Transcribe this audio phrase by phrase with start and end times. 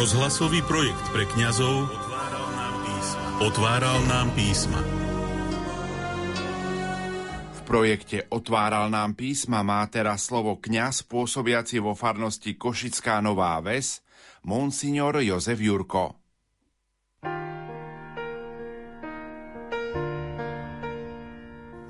[0.00, 3.20] Rozhlasový projekt pre kňazov otváral nám písma.
[3.44, 4.80] Otváral nám písma.
[7.52, 14.00] V projekte Otváral nám písma má teraz slovo kňaz pôsobiaci vo farnosti Košická Nová Ves,
[14.40, 16.16] monsignor Jozef Jurko.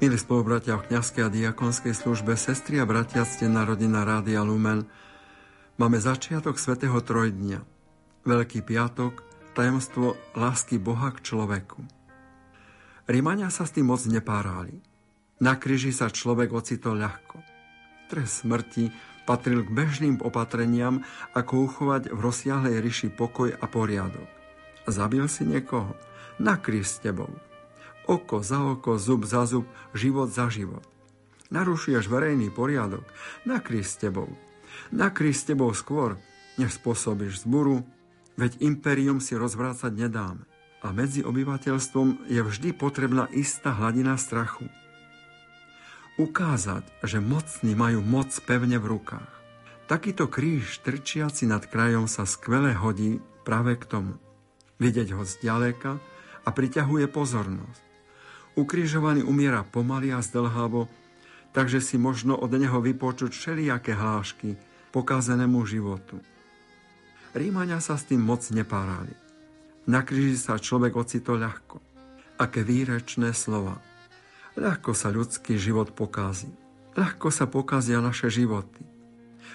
[0.02, 4.90] Milí spolubratia v kniazkej a diakonskej službe, sestri a bratia, ste narodina Rádia Lumen.
[5.78, 7.69] Máme začiatok svätého Trojdňa.
[8.26, 9.24] Veľký piatok,
[9.56, 11.80] tajomstvo lásky Boha k človeku.
[13.10, 14.78] Rímania sa s tým moc nepárali.
[15.40, 17.40] Na kríži sa človek ocitol ľahko.
[18.12, 18.92] Trest smrti
[19.24, 24.28] patril k bežným opatreniam, ako uchovať v rozsiahlej ríši pokoj a poriadok.
[24.84, 25.96] Zabil si niekoho?
[26.36, 27.30] Na kríž s tebou
[28.10, 30.82] oko za oko, zub za zub, život za život.
[31.54, 33.06] Narušuješ verejný poriadok,
[33.46, 34.26] nakry s tebou.
[34.90, 36.18] Nakry s tebou skôr,
[36.58, 37.86] než spôsobíš zburu,
[38.36, 40.44] veď imperium si rozvrácať nedáme.
[40.80, 44.64] A medzi obyvateľstvom je vždy potrebná istá hladina strachu.
[46.16, 49.32] Ukázať, že mocní majú moc pevne v rukách.
[49.88, 54.14] Takýto kríž trčiaci nad krajom sa skvele hodí práve k tomu.
[54.80, 56.00] Vidieť ho zďaleka
[56.44, 57.82] a priťahuje pozornosť.
[58.56, 60.88] Ukrižovaný umiera pomaly a zdlhavo,
[61.52, 64.56] takže si možno od neho vypočuť všelijaké hlášky
[64.94, 66.22] pokázenému životu.
[67.30, 69.14] Rímania sa s tým moc nepárali.
[69.86, 71.78] Na kríži sa človek ocito ľahko.
[72.42, 73.78] Aké výrečné slova.
[74.58, 76.50] Ľahko sa ľudský život pokazí.
[76.98, 78.82] Ľahko sa pokazia naše životy.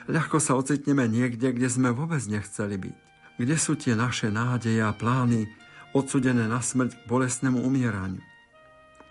[0.08, 2.98] Ľahko sa ocitneme niekde, kde sme vôbec nechceli byť.
[3.36, 5.52] Kde sú tie naše nádeje a plány
[5.92, 8.23] odsudené na smrť k bolestnému umieraniu.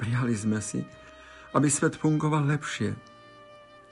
[0.00, 0.80] Prijali sme si,
[1.52, 2.96] aby svet fungoval lepšie.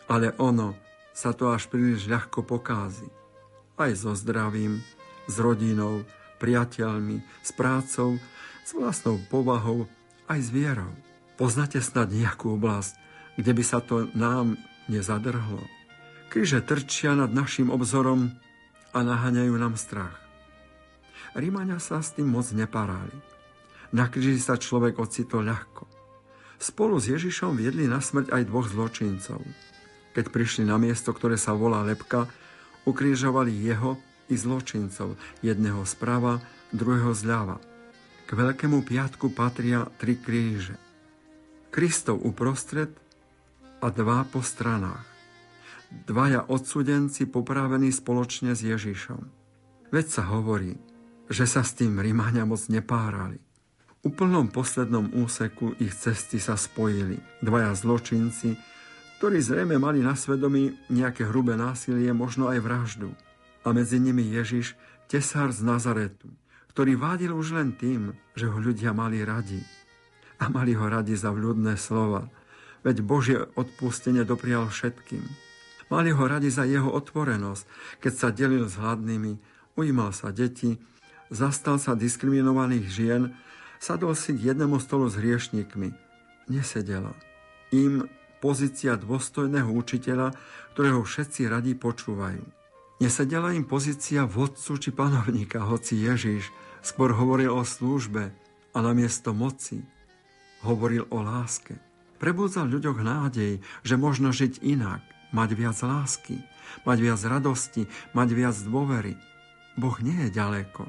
[0.09, 0.75] Ale ono
[1.13, 3.22] sa to až príliš ľahko pokázi.
[3.83, 4.79] Aj so zdravím,
[5.27, 6.07] s rodinou,
[6.39, 8.15] priateľmi, s prácou,
[8.63, 9.91] s vlastnou povahou,
[10.31, 10.95] aj s vierou.
[11.35, 12.95] Poznáte snad nejakú oblasť,
[13.43, 14.55] kde by sa to nám
[14.87, 15.67] nezadrhlo?
[16.31, 18.31] Kríže trčia nad našim obzorom
[18.95, 20.15] a naháňajú nám strach.
[21.35, 23.19] Rímania sa s tým moc neparáli.
[23.91, 25.91] Na kríži sa človek ocitol ľahko.
[26.63, 29.43] Spolu s Ježišom viedli na smrť aj dvoch zločincov.
[30.15, 32.31] Keď prišli na miesto, ktoré sa volá Lepka,
[32.89, 33.99] ukrižovali jeho
[34.31, 36.41] i zločincov, jedného zprava,
[36.73, 37.61] druhého zľava.
[38.27, 40.79] K Veľkému piatku patria tri kríže.
[41.69, 42.93] Kristov uprostred
[43.83, 45.05] a dva po stranách.
[45.93, 49.21] Dvaja odsudenci popravení spoločne s Ježišom.
[49.93, 50.81] Veď sa hovorí,
[51.29, 53.37] že sa s tým Rímania moc nepárali
[54.03, 57.23] úplnom poslednom úseku ich cesty sa spojili.
[57.39, 58.59] Dvaja zločinci,
[59.23, 63.15] ktorí zrejme mali na svedomí nejaké hrubé násilie, možno aj vraždu.
[63.63, 64.75] A medzi nimi Ježiš,
[65.07, 66.27] tesár z Nazaretu,
[66.75, 69.63] ktorý vádil už len tým, že ho ľudia mali radi.
[70.43, 72.27] A mali ho radi za vľudné slova,
[72.83, 75.23] veď Božie odpustenie doprial všetkým.
[75.87, 77.63] Mali ho radi za jeho otvorenosť,
[78.03, 79.39] keď sa delil s hladnými,
[79.79, 80.83] ujímal sa deti,
[81.31, 83.31] zastal sa diskriminovaných žien,
[83.83, 85.91] Sadol si k jednému stolu s hriešnikmi.
[86.47, 87.15] Nesedela.
[87.75, 88.07] Im
[88.43, 90.35] pozícia dôstojného učiteľa,
[90.75, 92.43] ktorého všetci radi počúvajú.
[92.99, 96.51] Nesedela im pozícia vodcu či panovníka, hoci Ježiš
[96.83, 98.35] skôr hovoril o službe
[98.75, 99.87] a namiesto moci
[100.67, 101.79] hovoril o láske.
[102.23, 105.03] Prebudzal ľuďoch nádej, že možno žiť inak,
[105.35, 106.39] mať viac lásky,
[106.87, 109.19] mať viac radosti, mať viac dôvery.
[109.75, 110.87] Boh nie je ďaleko.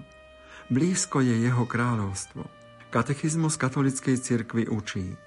[0.70, 2.46] Blízko je jeho kráľovstvo.
[2.94, 5.18] Katechizmus katolickej cirkvi učí,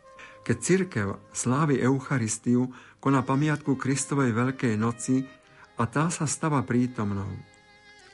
[0.47, 2.71] keď cirkev slávi Eucharistiu,
[3.03, 5.27] koná pamiatku Kristovej Veľkej noci
[5.75, 7.27] a tá sa stava prítomnou.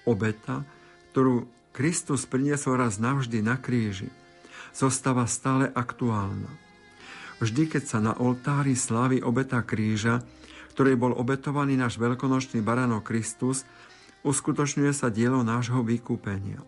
[0.08, 0.64] Obeta,
[1.12, 1.44] ktorú
[1.76, 4.08] Kristus priniesol raz navždy na kríži,
[4.72, 6.48] zostáva stále aktuálna.
[7.44, 10.24] Vždy, keď sa na oltári slávi obeta kríža,
[10.72, 13.68] ktorej bol obetovaný náš veľkonočný barano Kristus,
[14.24, 16.64] uskutočňuje sa dielo nášho vykúpenia.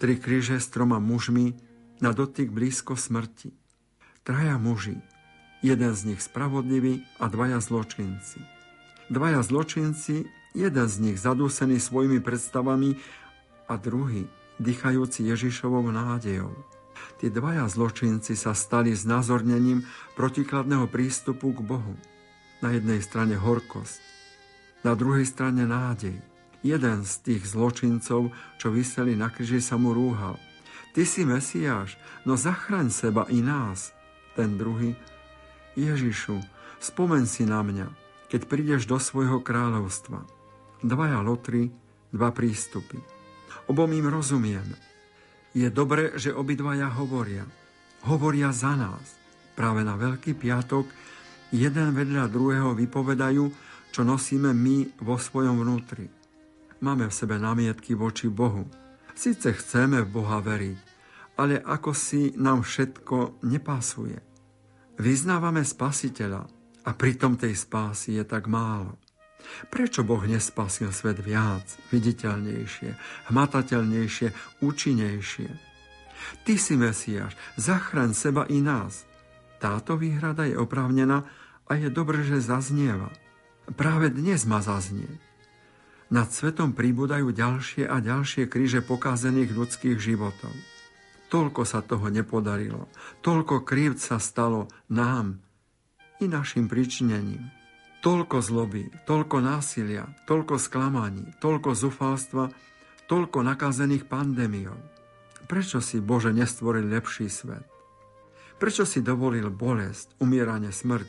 [0.00, 1.52] Tri kríže s troma mužmi
[2.00, 3.63] na dotyk blízko smrti.
[4.24, 4.96] Traja muži,
[5.60, 8.40] jeden z nich spravodlivý a dvaja zločinci.
[9.12, 10.24] Dvaja zločinci,
[10.56, 12.96] jeden z nich zadúsený svojimi predstavami
[13.68, 14.24] a druhý
[14.56, 16.56] dýchajúci Ježišovou nádejou.
[17.20, 19.84] Tí dvaja zločinci sa stali znázornením
[20.16, 21.92] protikladného prístupu k Bohu.
[22.64, 24.00] Na jednej strane horkosť,
[24.88, 26.16] na druhej strane nádej.
[26.64, 30.40] Jeden z tých zločincov, čo vyseli na kryži, sa mu rúhal–
[30.94, 33.90] Ty si Mesiáš, no zachraň seba i nás.
[34.34, 34.98] Ten druhý,
[35.78, 36.42] Ježišu,
[36.82, 37.86] spomen si na mňa,
[38.26, 40.26] keď prídeš do svojho kráľovstva.
[40.82, 41.70] Dvaja lotry,
[42.10, 42.98] dva prístupy.
[43.70, 44.76] Obom im rozumieme.
[45.54, 47.46] Je dobre, že obidvaja hovoria.
[48.04, 49.16] Hovoria za nás.
[49.54, 50.90] Práve na Veľký piatok
[51.54, 53.44] jeden vedľa druhého vypovedajú,
[53.94, 56.10] čo nosíme my vo svojom vnútri.
[56.82, 58.66] Máme v sebe namietky voči Bohu.
[59.14, 60.78] Sice chceme v Boha veriť,
[61.34, 64.18] ale ako si nám všetko nepasuje.
[64.94, 66.46] Vyznávame spasiteľa
[66.86, 68.94] a pritom tej spásy je tak málo.
[69.68, 72.96] Prečo Boh nespasil svet viac, viditeľnejšie,
[73.28, 74.28] hmatateľnejšie,
[74.64, 75.50] účinnejšie?
[76.48, 79.04] Ty si Mesiáš, zachraň seba i nás.
[79.60, 81.28] Táto výhrada je oprávnená
[81.68, 83.12] a je dobré, že zaznieva.
[83.76, 85.08] Práve dnes ma zaznie.
[86.12, 90.52] Nad svetom príbudajú ďalšie a ďalšie kríže pokázených ľudských životov.
[91.32, 92.86] Toľko sa toho nepodarilo,
[93.24, 95.40] toľko krivd sa stalo nám
[96.22, 97.50] i našim pričinením.
[98.04, 102.52] Toľko zloby, toľko násilia, toľko sklamaní, toľko zúfalstva,
[103.08, 104.76] toľko nakazených pandémiou.
[105.48, 107.64] Prečo si Bože nestvoril lepší svet?
[108.60, 111.08] Prečo si dovolil bolesť, umieranie, smrť?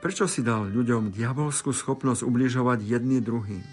[0.00, 3.64] Prečo si dal ľuďom diabolskú schopnosť ubližovať jedný druhým?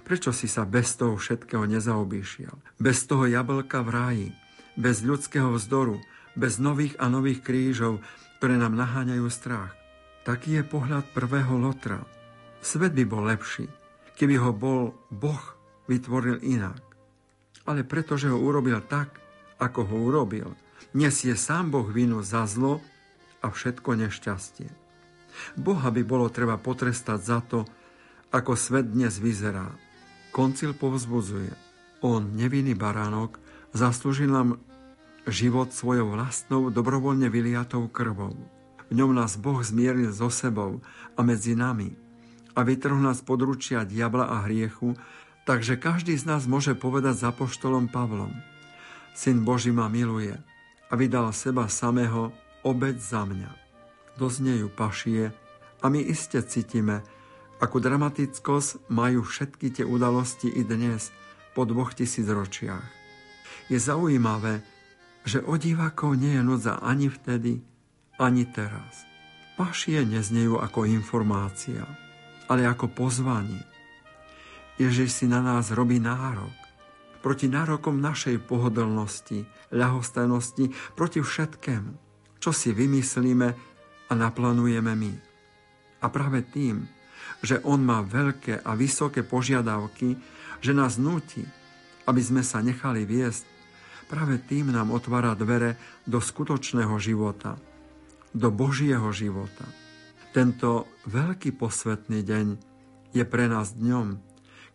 [0.00, 2.52] Prečo si sa bez toho všetkého nezaobíšiel?
[2.80, 4.28] Bez toho jablka v ráji,
[4.76, 6.00] bez ľudského vzdoru,
[6.38, 8.00] bez nových a nových krížov,
[8.38, 9.76] ktoré nám naháňajú strach.
[10.22, 12.02] Taký je pohľad prvého Lotra.
[12.62, 13.66] Svet by bol lepší,
[14.14, 15.42] keby ho bol Boh
[15.90, 16.78] vytvoril inak.
[17.66, 19.18] Ale pretože ho urobil tak,
[19.58, 20.54] ako ho urobil,
[20.94, 22.78] nesie sám Boh vinu za zlo
[23.42, 24.70] a všetko nešťastie.
[25.58, 27.66] Boha by bolo treba potrestať za to,
[28.30, 29.68] ako svet dnes vyzerá.
[30.32, 31.52] Koncil povzbudzuje.
[32.02, 33.41] On, nevinný baránok,
[33.72, 34.60] zaslúžil nám
[35.26, 38.36] život svojou vlastnou dobrovoľne vyliatou krvou.
[38.90, 40.84] V ňom nás Boh zmieril so sebou
[41.16, 41.96] a medzi nami
[42.52, 44.92] a vytrhol nás područia diabla a hriechu,
[45.48, 48.36] takže každý z nás môže povedať za poštolom Pavlom.
[49.16, 50.36] Syn Boží ma miluje
[50.88, 53.50] a vydal seba samého obeď za mňa.
[54.20, 55.32] Doznejú pašie
[55.80, 57.00] a my iste cítime,
[57.56, 61.08] akú dramatickosť majú všetky tie udalosti i dnes
[61.56, 63.01] po dvoch tisíc ročiach.
[63.72, 64.60] Je zaujímavé,
[65.24, 67.64] že o divákov nie je núdza ani vtedy,
[68.20, 69.08] ani teraz.
[69.56, 71.80] Pašie neznejú ako informácia,
[72.52, 73.64] ale ako pozvanie.
[74.76, 76.52] Ježiš si na nás robí nárok.
[77.24, 81.92] Proti nárokom našej pohodlnosti, ľahostajnosti, proti všetkému,
[82.44, 83.48] čo si vymyslíme
[84.04, 85.12] a naplánujeme my.
[86.04, 86.84] A práve tým,
[87.40, 90.20] že On má veľké a vysoké požiadavky,
[90.60, 91.48] že nás nutí,
[92.04, 93.51] aby sme sa nechali viesť,
[94.06, 97.58] práve tým nám otvára dvere do skutočného života–
[98.32, 99.68] do Božieho života.
[100.32, 102.46] Tento veľký posvetný deň
[103.12, 104.16] je pre nás dňom,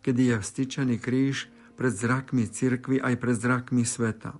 [0.06, 4.38] kedy je vstyčený kríž pred zrakmi cirkvy aj pred zrakmi sveta.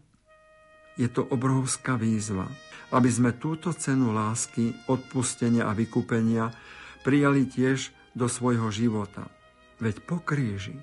[0.95, 2.47] Je to obrovská výzva,
[2.95, 6.55] aby sme túto cenu lásky, odpustenia a vykúpenia
[7.03, 9.27] prijali tiež do svojho života.
[9.83, 10.79] Veď po kríži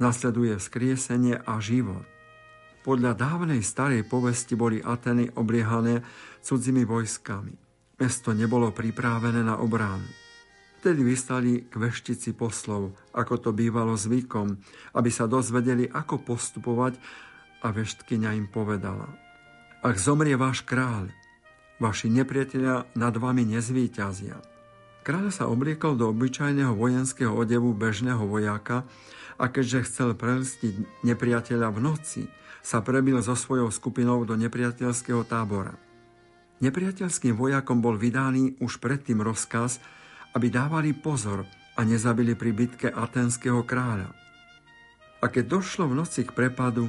[0.00, 2.04] nasleduje vzkriesenie a život.
[2.84, 6.04] Podľa dávnej starej povesti boli Ateny obliehané
[6.44, 7.56] cudzimi vojskami.
[7.96, 10.04] Mesto nebolo pripravené na obranu.
[10.84, 14.60] Vtedy vystali k veštici poslov, ako to bývalo zvykom,
[15.00, 17.00] aby sa dozvedeli, ako postupovať
[17.64, 19.08] a veštkyňa im povedala.
[19.80, 21.08] Ak zomrie váš kráľ,
[21.80, 24.36] vaši nepriatelia nad vami nezvýťazia.
[25.08, 28.84] Kráľ sa obliekol do obyčajného vojenského odevu bežného vojaka
[29.38, 32.22] a keďže chcel prelstiť nepriateľa v noci,
[32.64, 35.76] sa prebil so svojou skupinou do nepriateľského tábora.
[36.64, 39.82] Nepriateľským vojakom bol vydaný už predtým rozkaz,
[40.32, 41.44] aby dávali pozor
[41.76, 44.08] a nezabili pri bitke atenského kráľa.
[45.20, 46.88] A keď došlo v noci k prepadu,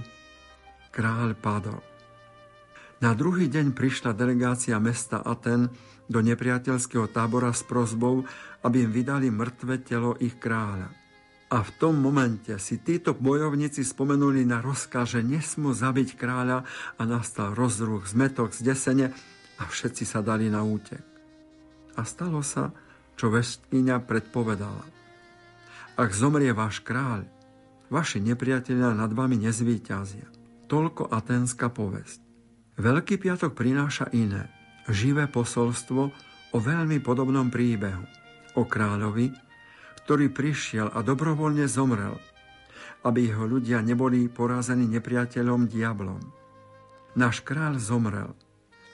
[0.96, 1.84] kráľ padol.
[3.04, 5.68] Na druhý deň prišla delegácia mesta Aten
[6.08, 8.24] do nepriateľského tábora s prozbou,
[8.64, 11.05] aby im vydali mŕtve telo ich kráľa.
[11.54, 16.66] A v tom momente si títo bojovníci spomenuli na rozkaz, že nesmú zabiť kráľa
[16.98, 19.14] a nastal rozruch, zmetok, zdesenie
[19.62, 21.06] a všetci sa dali na útek.
[21.96, 22.74] A stalo sa,
[23.16, 24.84] čo vestkyňa predpovedala.
[25.96, 27.24] Ak zomrie váš kráľ,
[27.88, 30.28] vaši nepriatelia nad vami nezvýťazia.
[30.66, 32.20] Toľko atenská povesť.
[32.76, 34.52] Veľký piatok prináša iné,
[34.92, 36.02] živé posolstvo
[36.52, 38.04] o veľmi podobnom príbehu.
[38.60, 39.45] O kráľovi,
[40.06, 42.22] ktorý prišiel a dobrovoľne zomrel,
[43.02, 46.22] aby jeho ľudia neboli porazení nepriateľom diablom.
[47.18, 48.38] Náš kráľ zomrel,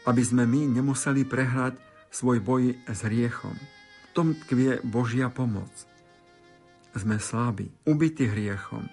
[0.07, 1.75] aby sme my nemuseli prehrať
[2.11, 3.55] svoj boj s hriechom.
[3.55, 5.71] V tom tkvie Božia pomoc.
[6.91, 8.83] Sme slabí, ubití hriechom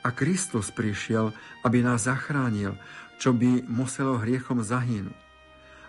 [0.00, 2.80] A Kristus prišiel, aby nás zachránil,
[3.16, 5.16] čo by muselo hriechom zahynúť.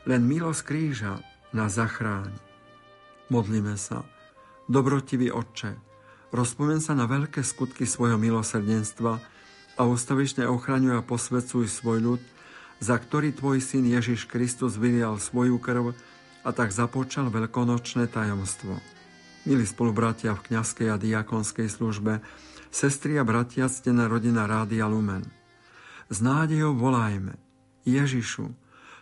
[0.07, 1.19] Len milosť kríža
[1.51, 2.35] nás zachráni.
[3.27, 4.07] Modlíme sa.
[4.67, 5.79] Dobrotivý Otče,
[6.35, 9.15] rozpomen sa na veľké skutky svojho milosrdenstva
[9.79, 12.21] a ustavične ochraňuj a posvedcuj svoj ľud,
[12.83, 15.95] za ktorý Tvoj syn Ježiš Kristus vylial svoju krv
[16.43, 18.75] a tak započal veľkonočné tajomstvo.
[19.47, 22.19] Milí spolubratia v kňazskej a diakonskej službe,
[22.67, 25.23] Sestri a bratia, stená rodina Rádia Lumen.
[26.11, 27.39] S nádejou volajme.
[27.87, 28.51] Ježišu,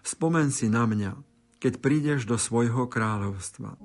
[0.05, 1.17] spomen si na mňa,
[1.57, 3.81] keď prídeš do svojho kráľovstva.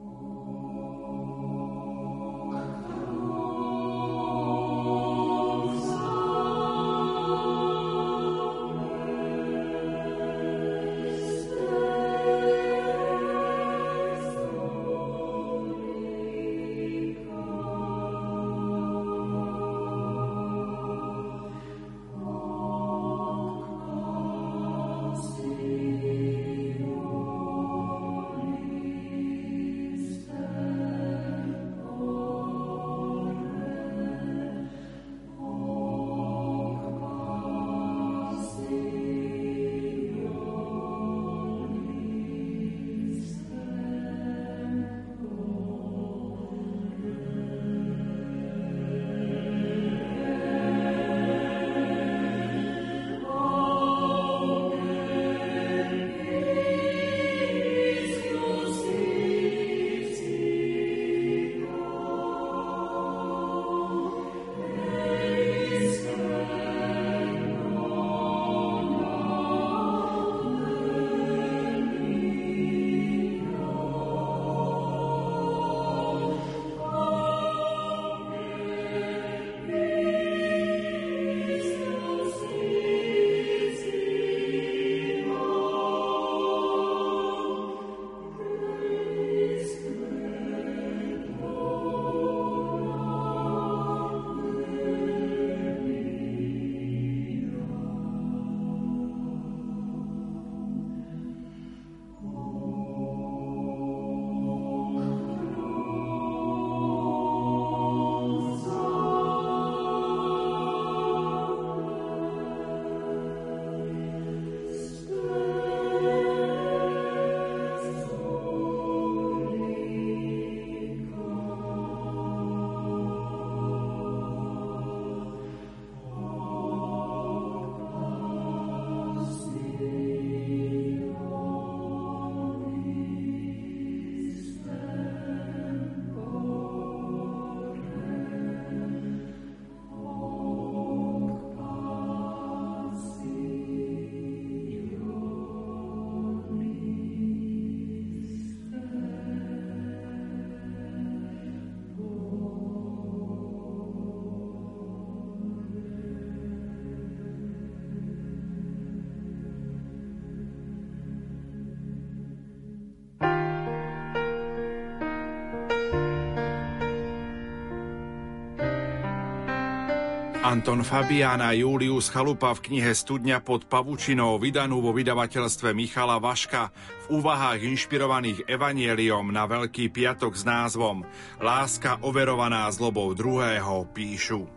[170.50, 176.74] Anton Fabián a Julius Chalupa v knihe Studňa pod pavučinou, vydanú vo vydavateľstve Michala Vaška,
[177.06, 181.06] v úvahách inšpirovaných evanieliom na Veľký piatok s názvom
[181.38, 184.50] Láska overovaná zlobou druhého píšu.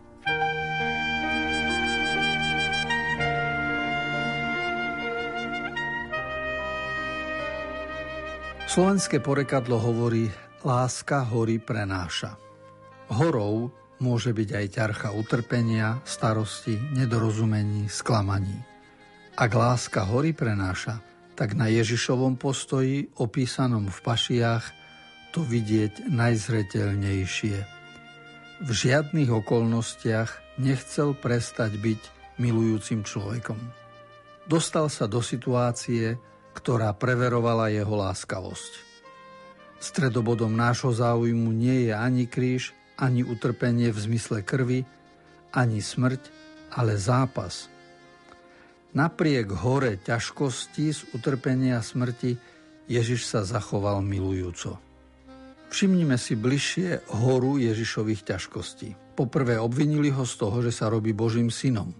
[8.66, 10.26] Slovenské porekadlo hovorí
[10.66, 12.34] Láska hory prenáša.
[13.14, 18.60] Horou môže byť aj ťarcha utrpenia, starosti, nedorozumení, sklamaní.
[19.40, 21.00] Ak láska hory prenáša,
[21.32, 24.64] tak na Ježišovom postoji, opísanom v pašiach,
[25.32, 27.56] to vidieť najzretelnejšie.
[28.62, 32.00] V žiadnych okolnostiach nechcel prestať byť
[32.38, 33.58] milujúcim človekom.
[34.46, 36.14] Dostal sa do situácie,
[36.54, 38.72] ktorá preverovala jeho láskavosť.
[39.82, 44.86] Stredobodom nášho záujmu nie je ani kríž, ani utrpenie v zmysle krvi,
[45.54, 46.22] ani smrť,
[46.74, 47.70] ale zápas.
[48.94, 52.38] Napriek hore ťažkosti z utrpenia smrti
[52.86, 54.78] Ježiš sa zachoval milujúco.
[55.74, 59.18] Všimnime si bližšie horu Ježišových ťažkostí.
[59.18, 61.90] Poprvé obvinili ho z toho, že sa robí Božím synom.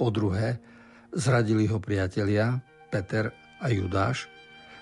[0.00, 0.56] Po druhé,
[1.12, 4.28] zradili ho priatelia Peter a Judáš.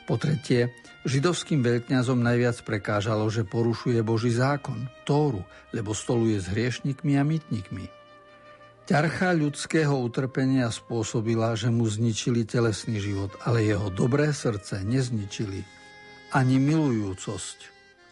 [0.04, 0.68] Po tretie,
[1.04, 7.88] Židovským veľkňazom najviac prekážalo, že porušuje Boží zákon, Tóru, lebo stoluje s hriešnikmi a mytnikmi.
[8.84, 15.64] Ťarcha ľudského utrpenia spôsobila, že mu zničili telesný život, ale jeho dobré srdce nezničili
[16.36, 17.58] ani milujúcosť,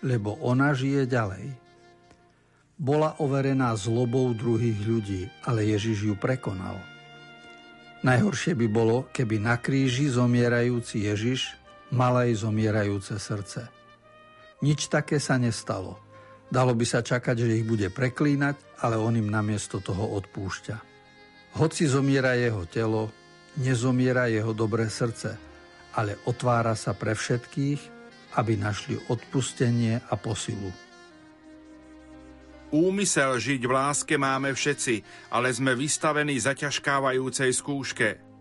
[0.05, 1.53] lebo ona žije ďalej.
[2.81, 6.81] Bola overená zlobou druhých ľudí, ale Ježiš ju prekonal.
[8.05, 11.62] Najhoršie by bolo, keby na kríži zomierajúci Ježiš
[11.93, 13.69] mal aj zomierajúce srdce.
[14.65, 16.01] Nič také sa nestalo.
[16.49, 20.77] Dalo by sa čakať, že ich bude preklínať, ale on im namiesto toho odpúšťa.
[21.57, 23.13] Hoci zomiera jeho telo,
[23.61, 25.37] nezomiera jeho dobré srdce,
[25.97, 27.81] ale otvára sa pre všetkých,
[28.41, 30.73] aby našli odpustenie a posilu.
[32.73, 38.09] Úmysel žiť v láske máme všetci, ale sme vystavení zaťažkávajúcej skúške–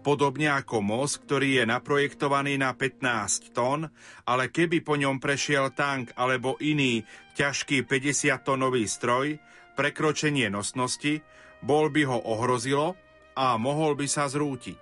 [0.00, 3.90] podobne ako most, ktorý je naprojektovaný na 15 tón,
[4.24, 7.02] ale keby po ňom prešiel tank alebo iný
[7.36, 9.36] ťažký 50-tonový stroj,
[9.78, 11.22] prekročenie nosnosti,
[11.62, 12.98] bol by ho ohrozilo
[13.38, 14.80] a mohol by sa zrútiť.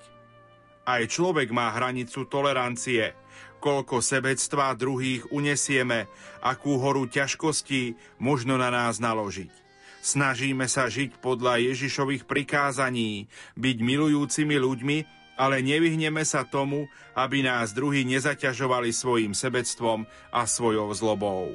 [0.87, 3.13] Aj človek má hranicu tolerancie,
[3.59, 6.07] koľko sebectva druhých unesieme,
[6.47, 9.66] akú horu ťažkostí možno na nás naložiť.
[10.07, 13.27] Snažíme sa žiť podľa Ježišových prikázaní,
[13.59, 14.99] byť milujúcimi ľuďmi,
[15.35, 16.87] ale nevyhneme sa tomu,
[17.19, 21.51] aby nás druhí nezaťažovali svojim sebectvom a svojou zlobou.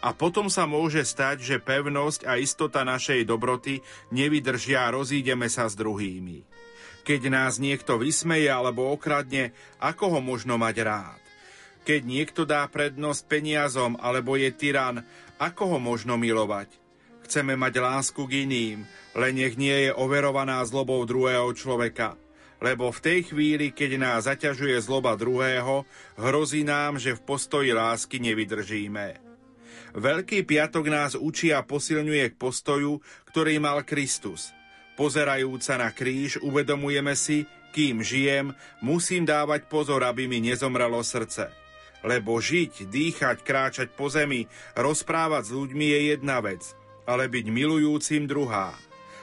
[0.00, 5.68] A potom sa môže stať, že pevnosť a istota našej dobroty nevydržia a rozídeme sa
[5.68, 6.48] s druhými.
[7.04, 9.52] Keď nás niekto vysmeje alebo okradne,
[9.84, 11.22] ako ho možno mať rád?
[11.84, 15.04] Keď niekto dá prednosť peniazom alebo je tyran,
[15.36, 16.81] ako ho možno milovať?
[17.32, 18.84] Chceme mať lásku k iným,
[19.16, 22.12] len nech nie je overovaná zlobou druhého človeka.
[22.60, 25.88] Lebo v tej chvíli, keď nás zaťažuje zloba druhého,
[26.20, 29.16] hrozí nám, že v postoji lásky nevydržíme.
[29.96, 33.00] Veľký piatok nás učí a posilňuje k postoju,
[33.32, 34.52] ktorý mal Kristus.
[35.00, 38.52] Pozerajúca na kríž, uvedomujeme si, kým žijem,
[38.84, 41.48] musím dávať pozor, aby mi nezomrelo srdce.
[42.04, 44.44] Lebo žiť, dýchať, kráčať po zemi,
[44.76, 46.60] rozprávať s ľuďmi je jedna vec–
[47.06, 48.74] ale byť milujúcim druhá.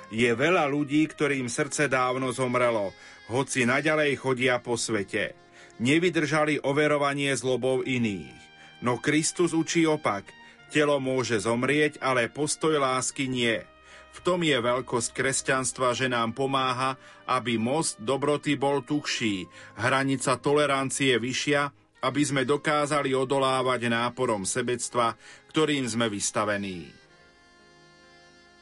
[0.10, 2.92] Je veľa ľudí, ktorým srdce dávno zomrelo,
[3.30, 5.38] hoci naďalej chodia po svete.
[5.78, 8.34] Nevydržali overovanie zlobov iných.
[8.82, 10.26] No Kristus učí opak.
[10.74, 13.62] Telo môže zomrieť, ale postoj lásky nie.
[14.10, 16.98] V tom je veľkosť kresťanstva, že nám pomáha,
[17.30, 19.46] aby most dobroty bol tuhší,
[19.78, 21.62] hranica tolerancie vyššia,
[22.02, 25.13] aby sme dokázali odolávať náporom sebectva,
[25.54, 26.99] ktorým sme vystavení.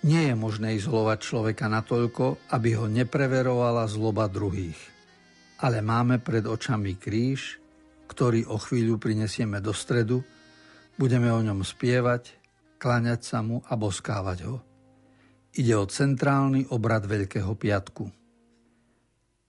[0.06, 4.78] Nie je možné izolovať človeka natoľko, aby ho nepreverovala zloba druhých.
[5.58, 7.58] Ale máme pred očami kríž,
[8.06, 10.22] ktorý o chvíľu prinesieme do stredu,
[11.02, 12.38] budeme o ňom spievať,
[12.78, 14.62] kláňať sa mu a boskávať ho.
[15.58, 18.06] Ide o centrálny obrad Veľkého piatku.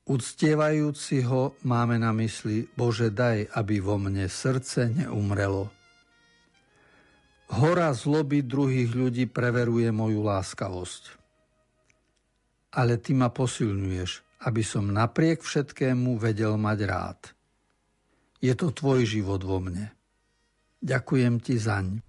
[0.08, 5.68] Uctievajúci ho máme na mysli, Bože daj, aby vo mne srdce neumrelo–
[7.48, 11.16] Hora zloby druhých ľudí preveruje moju láskavosť.
[12.76, 17.20] Ale ty ma posilňuješ, aby som napriek všetkému vedel mať rád.
[18.44, 19.90] Je to tvoj život vo mne.
[20.84, 22.08] Ďakujem ti zaň.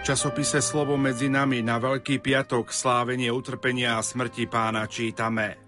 [0.00, 5.60] Časopise Slovo medzi nami na Veľký piatok slávenie utrpenia a smrti pána čítame.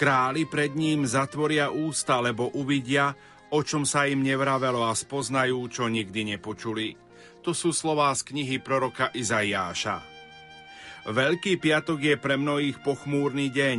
[0.00, 3.12] Králi pred ním zatvoria ústa, lebo uvidia,
[3.52, 6.96] o čom sa im nevravelo a spoznajú, čo nikdy nepočuli.
[7.44, 10.00] To sú slová z knihy proroka Izaiáša.
[11.12, 13.78] Veľký piatok je pre mnohých pochmúrny deň.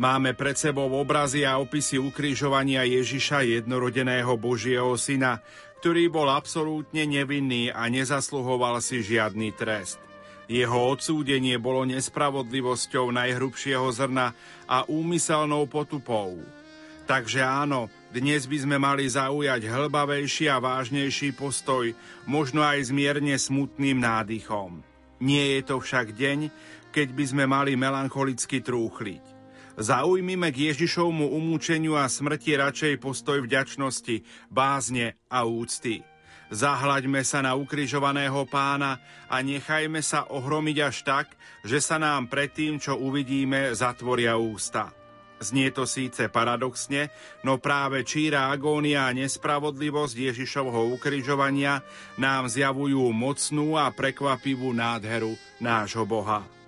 [0.00, 5.42] Máme pred sebou obrazy a opisy ukrižovania Ježiša, jednorodeného Božieho syna,
[5.80, 9.96] ktorý bol absolútne nevinný a nezasluhoval si žiadny trest.
[10.44, 14.36] Jeho odsúdenie bolo nespravodlivosťou najhrubšieho zrna
[14.68, 16.36] a úmyselnou potupou.
[17.08, 21.96] Takže áno, dnes by sme mali zaujať hlbavejší a vážnejší postoj,
[22.28, 24.84] možno aj s mierne smutným nádychom.
[25.16, 26.52] Nie je to však deň,
[26.92, 29.29] keď by sme mali melancholicky trúchliť.
[29.80, 34.20] Zaujmime k Ježišovmu umúčeniu a smrti radšej postoj vďačnosti,
[34.52, 36.04] bázne a úcty.
[36.52, 39.00] Zahľaďme sa na ukrižovaného pána
[39.32, 41.26] a nechajme sa ohromiť až tak,
[41.64, 44.92] že sa nám pred tým, čo uvidíme, zatvoria ústa.
[45.40, 47.08] Znie to síce paradoxne,
[47.40, 51.80] no práve číra agónia a nespravodlivosť Ježišovho ukrižovania
[52.20, 56.59] nám zjavujú mocnú a prekvapivú nádheru nášho Boha.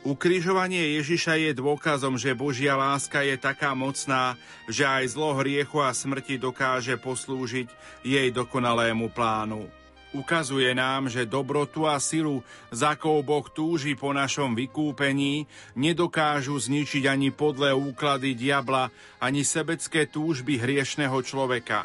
[0.00, 4.32] Ukrižovanie Ježiša je dôkazom, že Božia láska je taká mocná,
[4.64, 7.68] že aj zlo hriechu a smrti dokáže poslúžiť
[8.00, 9.68] jej dokonalému plánu.
[10.16, 12.40] Ukazuje nám, že dobrotu a silu,
[12.72, 15.44] za akou Boh túži po našom vykúpení,
[15.76, 18.88] nedokážu zničiť ani podlé úklady diabla,
[19.20, 21.84] ani sebecké túžby hriešného človeka.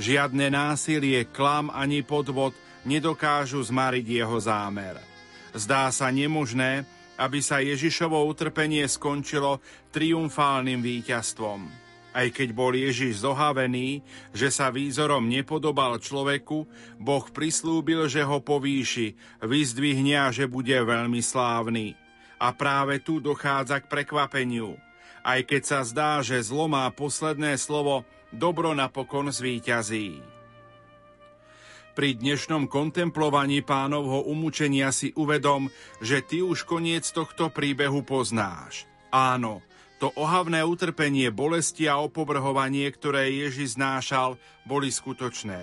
[0.00, 2.56] Žiadne násilie, klam ani podvod
[2.88, 4.96] nedokážu zmariť jeho zámer.
[5.52, 6.88] Zdá sa nemožné,
[7.20, 9.60] aby sa Ježišovo utrpenie skončilo
[9.92, 11.68] triumfálnym víťazstvom.
[12.10, 14.02] Aj keď bol Ježiš zohavený,
[14.34, 16.66] že sa výzorom nepodobal človeku,
[16.98, 21.94] Boh prislúbil, že ho povýši, vyzdvihne a že bude veľmi slávny.
[22.40, 24.74] A práve tu dochádza k prekvapeniu.
[25.20, 28.02] Aj keď sa zdá, že zlo má posledné slovo,
[28.32, 30.39] dobro napokon zvíťazí.
[32.00, 35.68] Pri dnešnom kontemplovaní pánovho umúčenia si uvedom,
[36.00, 38.88] že ty už koniec tohto príbehu poznáš.
[39.12, 39.60] Áno,
[40.00, 45.60] to ohavné utrpenie, bolesti a opovrhovanie, ktoré Ježiš znášal, boli skutočné.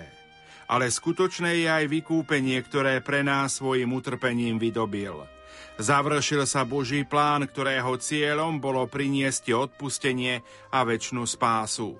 [0.70, 5.26] Ale skutočné je aj vykúpenie, ktoré pre nás svojim utrpením vydobil.
[5.82, 11.98] Završil sa Boží plán, ktorého cieľom bolo priniesť odpustenie a väčšinu spásu.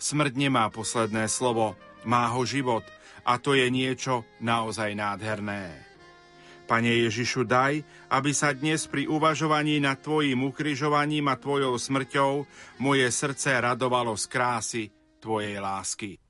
[0.00, 1.76] Smrť nemá posledné slovo,
[2.08, 2.88] má ho život–
[3.24, 5.84] a to je niečo naozaj nádherné.
[6.64, 12.32] Pane Ježišu, daj, aby sa dnes pri uvažovaní nad Tvojim ukrižovaním a Tvojou smrťou
[12.80, 14.82] moje srdce radovalo z krásy
[15.20, 16.23] Tvojej lásky.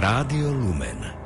[0.00, 1.17] Rádio Lumen.